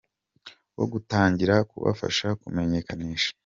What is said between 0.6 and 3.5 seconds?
wo gutangira kubafasha kumenyekanisha.